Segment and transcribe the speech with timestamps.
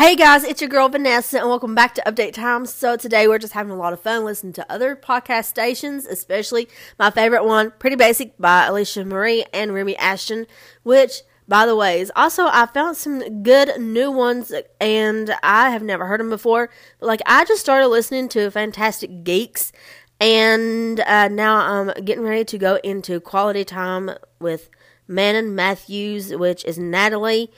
[0.00, 2.64] Hey guys, it's your girl Vanessa, and welcome back to Update Time.
[2.64, 6.70] So today we're just having a lot of fun listening to other podcast stations, especially
[6.98, 10.46] my favorite one, Pretty Basic by Alisha Marie and Remi Ashten,
[10.84, 14.50] which, by the way, is also I found some good new ones,
[14.80, 16.70] and I have never heard them before.
[16.98, 19.70] But like I just started listening to Fantastic Geeks,
[20.18, 24.70] and uh, now I'm getting ready to go into Quality Time with
[25.06, 27.50] Manon Matthews, which is Natalie.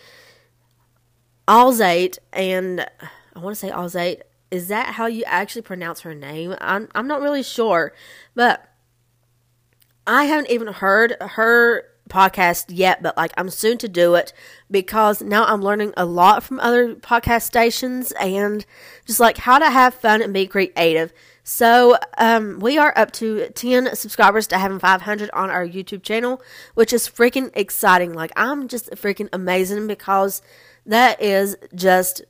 [1.52, 2.80] Alzate, and
[3.36, 4.22] I want to say Alzate.
[4.50, 6.54] Is that how you actually pronounce her name?
[6.62, 7.92] I'm I'm not really sure,
[8.34, 8.66] but
[10.06, 14.32] I haven't even heard her podcast yet, but like I'm soon to do it
[14.70, 18.64] because now I'm learning a lot from other podcast stations and
[19.06, 21.12] just like how to have fun and be creative.
[21.44, 26.40] So, um, we are up to 10 subscribers to having 500 on our YouTube channel,
[26.74, 28.12] which is freaking exciting.
[28.12, 30.40] Like, I'm just freaking amazing because
[30.86, 32.22] that is just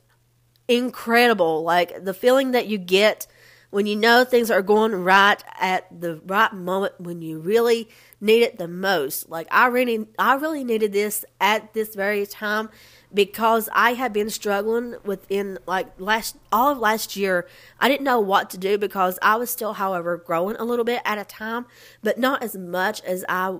[0.67, 1.63] incredible.
[1.63, 3.27] Like the feeling that you get
[3.73, 7.89] when you know things are going right at the right moment when you really
[8.21, 9.29] need it the most.
[9.29, 12.69] Like I really I really needed this at this very time
[13.11, 17.47] because I had been struggling within like last all of last year.
[17.79, 21.01] I didn't know what to do because I was still however growing a little bit
[21.03, 21.65] at a time,
[22.03, 23.57] but not as much as I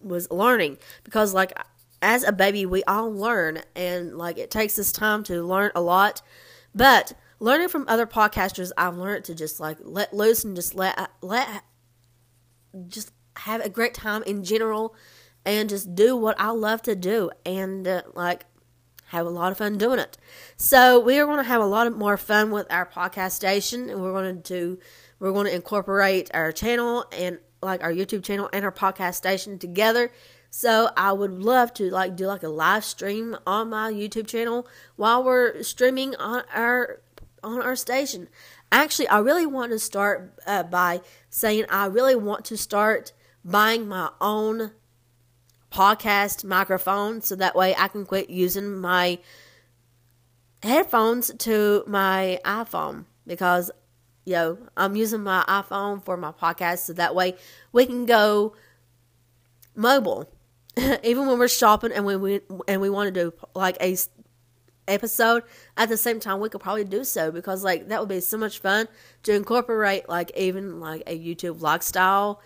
[0.00, 1.52] was learning because like
[2.02, 5.80] as a baby, we all learn, and like it takes us time to learn a
[5.80, 6.22] lot.
[6.74, 11.10] But learning from other podcasters, I've learned to just like let loose and just let
[11.22, 11.64] let
[12.88, 14.94] just have a great time in general,
[15.44, 18.44] and just do what I love to do, and uh, like
[19.06, 20.18] have a lot of fun doing it.
[20.56, 24.02] So we are going to have a lot more fun with our podcast station, and
[24.02, 24.78] we're going to do
[25.18, 29.58] we're going to incorporate our channel and like our YouTube channel and our podcast station
[29.58, 30.10] together
[30.50, 34.66] so I would love to like do like a live stream on my YouTube channel
[34.96, 37.02] while we're streaming on our
[37.42, 38.28] on our station.
[38.72, 43.12] Actually, I really want to start uh, by saying I really want to start
[43.44, 44.72] buying my own
[45.72, 49.18] podcast microphone so that way I can quit using my
[50.62, 53.70] headphones to my iPhone because
[54.24, 57.36] yo, I'm using my iPhone for my podcast so that way
[57.72, 58.54] we can go
[59.74, 60.28] mobile
[61.02, 63.96] even when we're shopping and we and we want to do like a
[64.88, 65.42] episode.
[65.76, 68.36] At the same time we could probably do so because like that would be so
[68.38, 68.88] much fun
[69.24, 72.40] to incorporate like even like a youtube vlog style.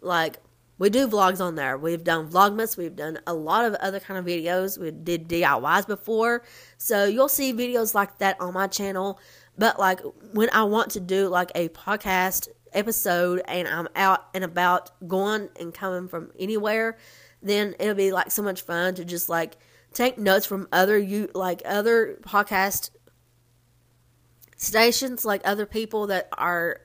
[0.00, 0.38] Like
[0.78, 1.78] we do vlogs on there.
[1.78, 2.76] We've done vlogmas.
[2.76, 4.78] We've done a lot of other kind of videos.
[4.78, 6.42] We did diys before.
[6.78, 9.18] So you'll see videos like that on my channel.
[9.56, 10.00] But like
[10.32, 15.48] when i want to do like a podcast episode and i'm out and about going
[15.60, 16.98] and coming from anywhere
[17.40, 19.56] then it'll be like so much fun to just like
[19.94, 22.90] take notes from other you like other podcast
[24.56, 26.80] stations like other people that are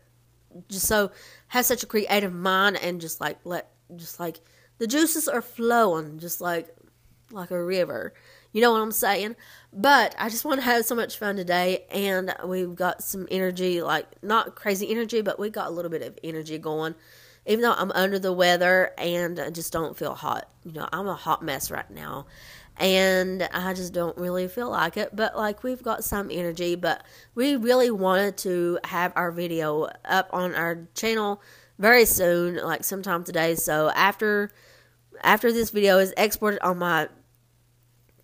[0.68, 1.12] just so
[1.48, 4.40] have such a creative mind and just like let just like
[4.78, 6.76] the juices are flowing just like
[7.32, 8.14] like a river
[8.52, 9.36] you know what i'm saying
[9.72, 13.82] but i just want to have so much fun today and we've got some energy
[13.82, 16.96] like not crazy energy but we got a little bit of energy going
[17.46, 20.48] even though I'm under the weather and I just don't feel hot.
[20.64, 22.28] You know, I'm a hot mess right now.
[22.80, 25.16] And I just don't really feel like it.
[25.16, 27.04] But like we've got some energy, but
[27.36, 31.42] we really wanted to have our video up on our channel
[31.78, 33.56] very soon, like sometime today.
[33.56, 34.52] So after
[35.22, 37.10] after this video is exported on my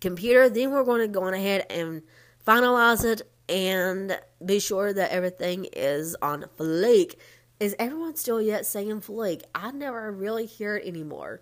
[0.00, 2.02] computer, then we're going to go on ahead and
[2.46, 7.16] finalize it and be sure that everything is on fleek
[7.58, 9.42] is everyone still yet saying flake?
[9.54, 11.40] I never really hear it anymore.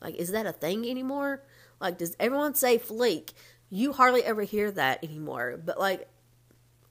[0.00, 1.42] Like, is that a thing anymore?
[1.80, 3.32] Like, does everyone say flake?
[3.70, 5.60] You hardly ever hear that anymore.
[5.62, 6.08] But like,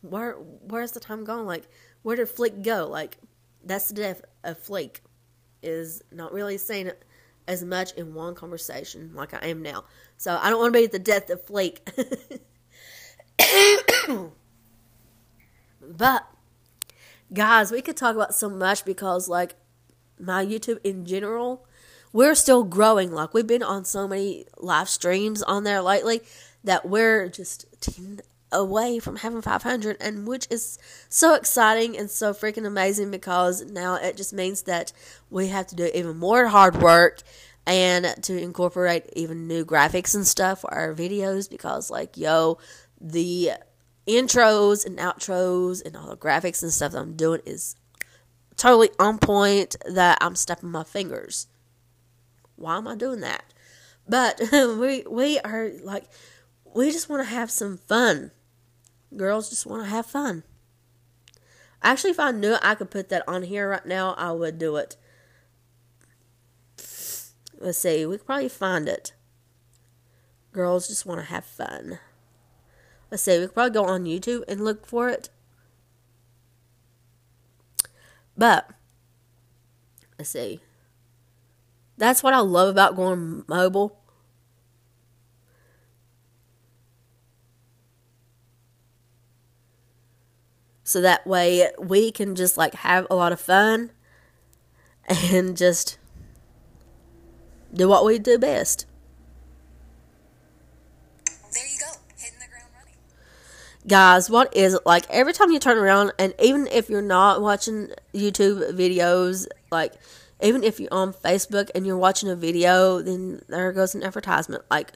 [0.01, 1.46] where where's the time gone?
[1.46, 1.68] Like,
[2.03, 2.88] where did flake go?
[2.88, 3.18] Like,
[3.63, 5.01] that's the death of flake.
[5.63, 6.91] Is not really saying
[7.47, 9.85] as much in one conversation like I am now.
[10.18, 11.88] So I don't want to be the death of flake.
[15.81, 16.28] but
[17.34, 19.55] guys, we could talk about so much because like
[20.20, 21.67] my YouTube in general,
[22.16, 23.12] we're still growing.
[23.12, 26.22] Like we've been on so many live streams on there lately
[26.64, 27.66] that we're just
[28.53, 30.79] away from having 500 and which is
[31.09, 34.94] so exciting and so freaking amazing because now it just means that
[35.29, 37.22] we have to do even more hard work
[37.67, 42.58] and to incorporate even new graphics and stuff for our videos because like yo
[43.02, 43.52] the
[44.08, 47.76] intros and outros and all the graphics and stuff that I'm doing is
[48.56, 51.47] totally on point that I'm stepping my fingers.
[52.55, 53.43] Why am I doing that?
[54.07, 56.05] But we we are like
[56.75, 58.31] we just want to have some fun.
[59.16, 60.43] girls just want to have fun.
[61.81, 64.75] Actually, if I knew I could put that on here right now, I would do
[64.75, 64.97] it.
[67.57, 69.13] Let's see, we could probably find it.
[70.52, 71.99] Girls just want to have fun.
[73.09, 75.29] Let's see, we could probably go on YouTube and look for it.
[78.37, 78.69] But,
[80.17, 80.59] let's see.
[81.97, 83.97] That's what I love about going mobile.
[90.83, 93.91] So that way we can just like have a lot of fun
[95.09, 95.97] and just
[97.73, 98.85] do what we do best.
[101.25, 101.87] There you go,
[102.17, 102.97] hitting the ground running.
[103.87, 107.41] Guys, what is it like every time you turn around and even if you're not
[107.41, 109.93] watching YouTube videos, like
[110.41, 114.64] even if you're on Facebook and you're watching a video, then there goes an advertisement.
[114.70, 114.93] Like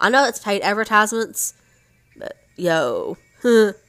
[0.00, 1.54] I know it's paid advertisements,
[2.16, 3.16] but yo,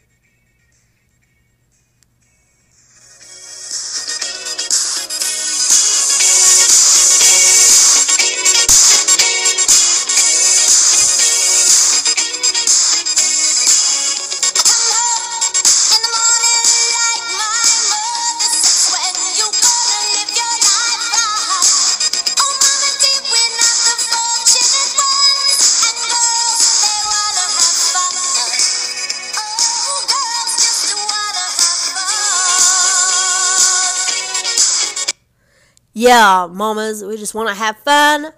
[36.06, 38.32] yeah, mamas, we just want to have fun.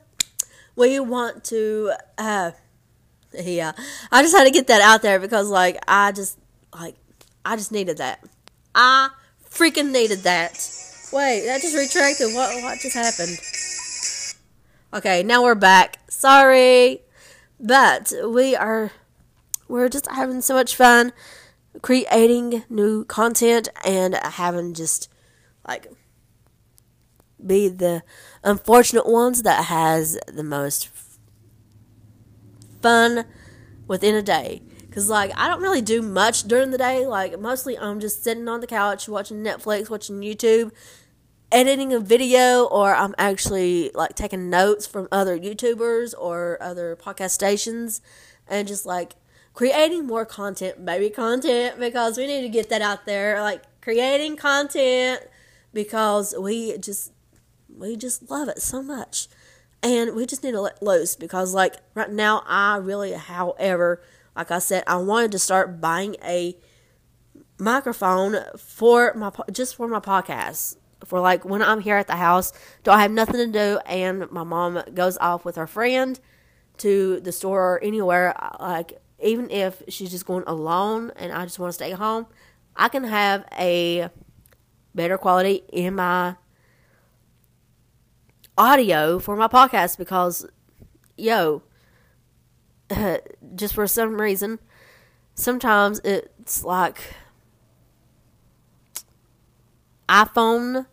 [0.75, 2.51] We want to, uh,
[3.33, 3.73] yeah.
[4.11, 6.39] I just had to get that out there because, like, I just,
[6.73, 6.95] like,
[7.43, 8.23] I just needed that.
[8.73, 9.09] I
[9.49, 10.53] freaking needed that.
[11.11, 12.33] Wait, that just retracted.
[12.33, 13.37] What, what just happened?
[14.93, 15.99] Okay, now we're back.
[16.09, 17.01] Sorry,
[17.59, 18.91] but we are,
[19.67, 21.11] we're just having so much fun
[21.81, 25.09] creating new content and having just
[25.67, 25.87] like
[27.45, 28.04] be the
[28.44, 30.89] unfortunate ones that has the most
[32.81, 33.25] fun
[33.88, 34.62] within a day.
[34.81, 37.06] Because like i don't really do much during the day.
[37.06, 40.72] Like mostly i'm just sitting on the couch watching netflix watching youtube
[41.51, 47.30] editing a video or i'm actually like taking notes from other youtubers or other podcast
[47.30, 48.01] stations
[48.50, 49.16] and just like
[49.57, 50.86] creating more content.
[50.86, 53.42] Baby content because we need to get that out there.
[53.42, 55.22] Like creating content
[55.74, 57.12] because we just
[57.77, 59.27] we just love it so much.
[59.83, 64.01] And we just need to let loose because like right now i really however
[64.35, 66.57] like i said i wanted to start buying a
[67.59, 70.77] microphone for my just for my podcast.
[71.06, 72.51] For like when i'm here at the house
[72.83, 73.79] do I have nothing to do?
[73.85, 76.19] And my mom goes off with her friend
[76.79, 81.44] to the store or anywhere uh, like even if she's just going alone and i
[81.44, 82.27] just want to stay home
[82.75, 84.09] i can have a
[84.94, 86.35] better quality in my
[88.57, 90.45] audio for my podcast because,
[91.18, 91.62] yo,
[93.56, 94.59] just for some reason,
[95.36, 97.00] sometimes it's like
[100.09, 100.86] iPhone.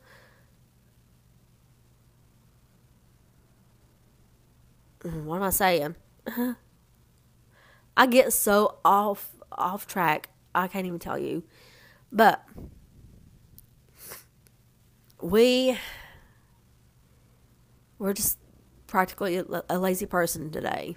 [5.00, 5.94] Mm, what am I saying?
[7.96, 10.30] I get so off off track.
[10.54, 11.44] I can't even tell you.
[12.10, 12.44] But
[15.20, 15.78] we
[17.98, 18.38] we're just
[18.86, 20.96] practically a, lazy person today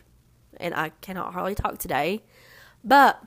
[0.59, 2.21] and i cannot hardly talk today
[2.83, 3.21] but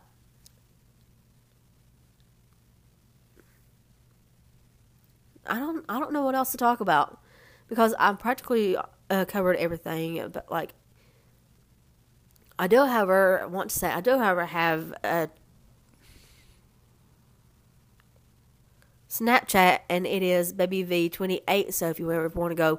[5.47, 7.21] i don't i don't know what else to talk about
[7.69, 8.77] because i'm practically
[9.11, 10.75] uh, covered everything but like
[12.59, 15.29] i do however want to say i do however have a
[19.09, 22.79] snapchat and it is baby v28 so if you ever want to go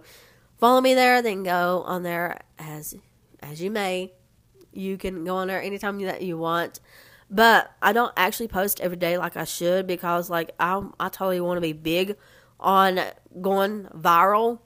[0.61, 2.95] follow me there then go on there as
[3.41, 4.13] as you may.
[4.71, 6.79] You can go on there anytime that you want.
[7.29, 11.41] But i don't actually post every day like i should because like i i totally
[11.41, 12.17] want to be big
[12.59, 12.99] on
[13.41, 14.59] going viral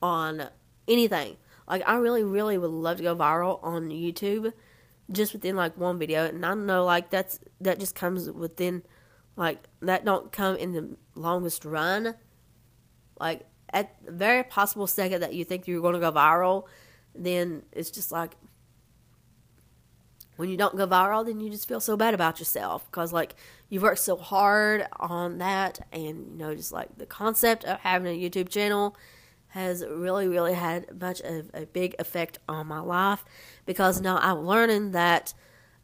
[0.00, 0.48] on
[0.88, 1.36] anything.
[1.68, 4.52] Like i really really would love to go viral on youtube
[5.10, 6.24] just within like one video.
[6.24, 8.82] And i know like that's that just comes within
[9.36, 12.14] like that don't come in the longest run.
[13.18, 16.66] Like at the very possible second that you think you're going to go viral,
[17.14, 18.36] then it's just like
[20.36, 23.34] when you don't go viral, then you just feel so bad about yourself because like
[23.68, 28.14] you've worked so hard on that, and you know, just like the concept of having
[28.14, 28.96] a YouTube channel
[29.48, 33.22] has really, really had much of a big effect on my life
[33.66, 35.34] because now I'm learning that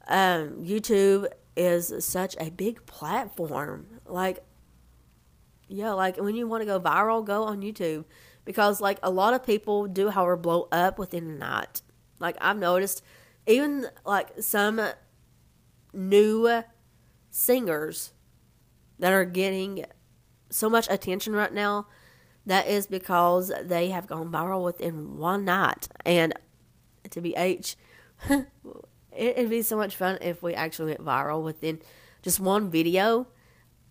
[0.06, 4.00] um, YouTube is such a big platform.
[4.06, 4.42] Like,
[5.68, 8.04] yeah, like when you want to go viral, go on YouTube
[8.44, 11.82] because like a lot of people do, however, blow up within a night.
[12.18, 13.02] Like I've noticed,
[13.46, 14.80] even like some
[15.92, 16.62] new
[17.30, 18.12] singers
[18.98, 19.84] that are getting
[20.50, 21.86] so much attention right now.
[22.46, 25.88] That is because they have gone viral within one night.
[26.06, 26.32] And
[27.10, 27.76] to be H,
[29.12, 31.80] it'd be so much fun if we actually went viral within
[32.22, 33.26] just one video.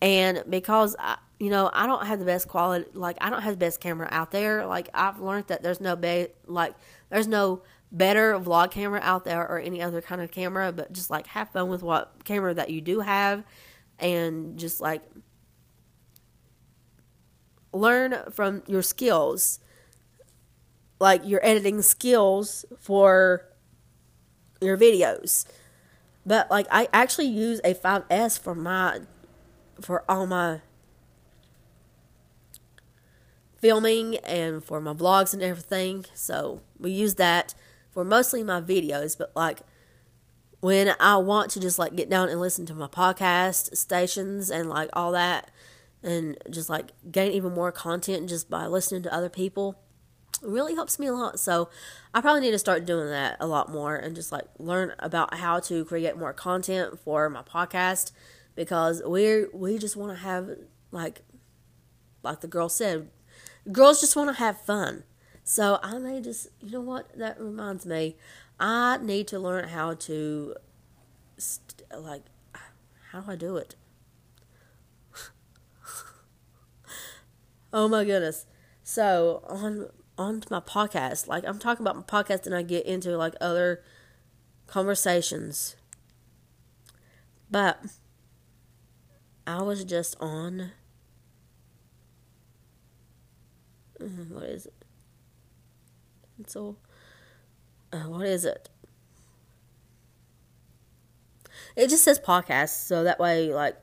[0.02, 3.54] And because I, you know, I don't have the best quality, like I don't have
[3.54, 4.66] the best camera out there.
[4.66, 6.74] Like I've learned that there's no be- like
[7.10, 11.10] there's no better vlog camera out there or any other kind of camera, but just
[11.10, 13.44] like have fun with what camera that you do have,
[14.00, 15.04] and just like
[17.72, 19.60] learn from your skills,
[21.00, 23.46] like your editing skills for
[24.60, 25.46] your videos.
[26.26, 29.02] But like I actually use a 5S for my
[29.80, 30.62] for all my
[33.60, 36.06] filming and for my vlogs and everything.
[36.14, 37.54] So we use that
[37.92, 39.60] for mostly my videos, but like
[40.60, 44.70] when I want to just like get down and listen to my podcast stations and
[44.70, 45.52] like all that
[46.04, 49.80] and just like gain even more content just by listening to other people
[50.42, 51.40] really helps me a lot.
[51.40, 51.70] So
[52.14, 55.36] I probably need to start doing that a lot more and just like learn about
[55.36, 58.12] how to create more content for my podcast
[58.56, 60.50] because we we just want to have
[60.92, 61.22] like
[62.24, 63.10] like the girl said,
[63.72, 65.04] girls just want to have fun.
[65.44, 68.18] So I may just you know what that reminds me,
[68.60, 70.56] I need to learn how to
[71.38, 72.24] st- like
[73.12, 73.76] how do I do it?
[77.74, 78.46] oh my goodness.
[78.84, 81.28] So on on to my podcast.
[81.28, 83.84] Like I'm talking about my podcast and I get into like other
[84.68, 85.76] conversations.
[87.50, 87.80] But
[89.46, 90.72] I was just on
[93.97, 94.86] uh, what is it?
[96.48, 96.78] So
[97.92, 98.70] uh, what is it?
[101.76, 103.76] It just says podcast, so that way like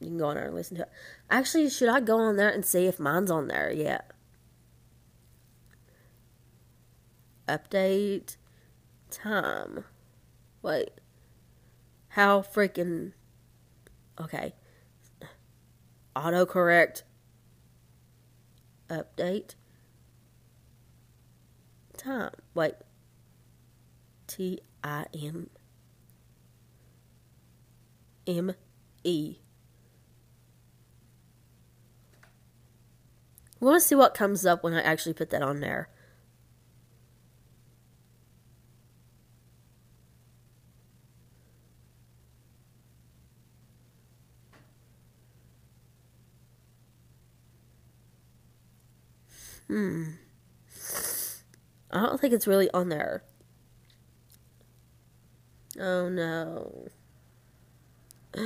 [0.00, 0.90] you can go on there and listen to it.
[1.30, 4.12] Actually, should I go on there and see if mine's on there yet?
[7.50, 8.36] update
[9.10, 9.84] time.
[10.62, 10.90] Wait.
[12.08, 13.12] How freaking.
[14.20, 14.54] Okay.
[16.16, 17.02] Autocorrect.
[18.88, 19.54] Update.
[22.00, 22.30] Time.
[22.54, 22.76] Wait.
[24.26, 25.50] T I M.
[28.26, 28.54] M
[29.04, 29.36] E.
[33.60, 35.90] Want to see what comes up when I actually put that on there.
[49.66, 50.12] Hmm.
[51.92, 53.24] I don't think it's really on there.
[55.78, 56.88] Oh no.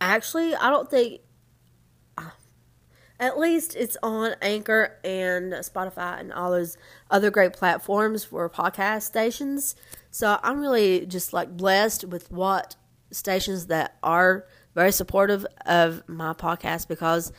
[0.00, 1.20] Actually, I don't think.
[2.16, 2.30] Uh,
[3.20, 6.76] at least it's on Anchor and Spotify and all those
[7.10, 9.74] other great platforms for podcast stations.
[10.10, 12.76] So I'm really just like blessed with what
[13.10, 17.32] stations that are very supportive of my podcast because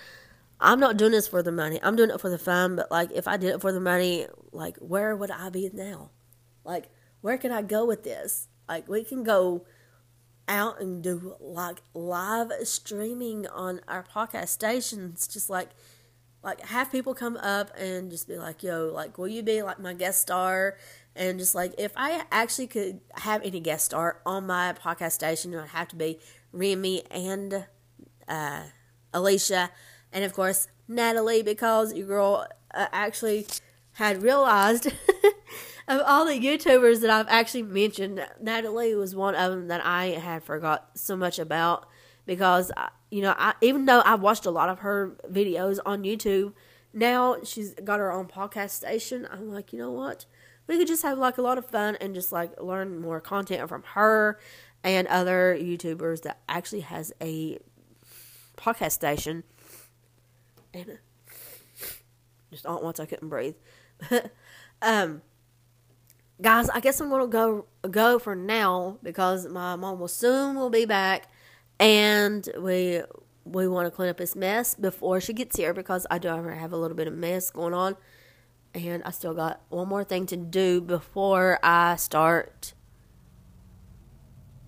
[0.62, 1.80] I'm not doing this for the money.
[1.82, 2.76] I'm doing it for the fun.
[2.76, 6.12] But like, if I did it for the money, like, where would I be now?
[6.64, 6.90] Like,
[7.22, 8.48] where can I go with this?
[8.68, 9.66] Like, we can go
[10.48, 15.28] out and do like live streaming on our podcast stations.
[15.28, 15.70] Just like,
[16.44, 19.80] like have people come up and just be like, "Yo, like, will you be like
[19.80, 20.78] my guest star?"
[21.16, 25.54] And just like, if I actually could have any guest star on my podcast station,
[25.54, 26.20] it would have to be
[26.52, 27.66] Remi and
[28.28, 28.64] uh,
[29.14, 29.70] Alisha
[30.12, 33.48] and of course Natalie because your girl uh, actually
[33.94, 34.88] had realized
[35.88, 40.08] of all the YouTubers that I've actually mentioned, Natalie was one of them that I
[40.08, 41.88] had forgot so much about
[42.26, 46.04] because I, you know I even though I watched a lot of her videos on
[46.04, 46.54] YouTube,
[46.94, 49.28] now she's got her own podcast station.
[49.32, 50.26] I'm like, you know what?
[50.68, 53.68] We could just have like a lot of fun and just like learn more content
[53.68, 54.40] from her
[54.84, 57.58] and other YouTubers that actually has a
[58.58, 59.44] podcast station
[60.74, 60.98] and
[62.52, 63.56] just all once I couldn't breathe.
[64.82, 65.22] um,
[66.42, 70.70] guys, I guess I'm gonna go go for now because my mom will soon will
[70.70, 71.28] be back,
[71.80, 73.02] and we
[73.46, 76.74] we want to clean up this mess before she gets here because I do have
[76.74, 77.96] a little bit of mess going on,
[78.74, 82.74] and I still got one more thing to do before I start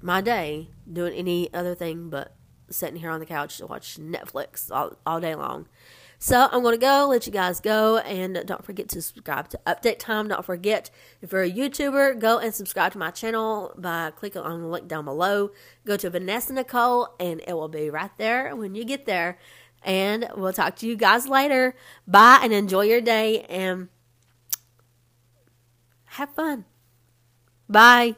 [0.02, 2.34] my day doing any other thing but
[2.72, 5.68] sitting here on the couch to watch Netflix all, all day long.
[6.24, 9.60] So I'm going to go, let you guys go, and don't forget to subscribe to
[9.66, 10.28] Update Time.
[10.28, 14.62] Don't forget, if you're a YouTuber, go and subscribe to my channel by clicking on
[14.62, 15.50] the link down below.
[15.84, 19.40] Go to Vanessa Nicole, and it will be right there when you get there.
[19.82, 21.76] And we'll talk to you guys later.
[22.08, 23.90] Bye, and enjoy your day, and
[26.06, 26.66] have fun.
[27.68, 28.16] Bye.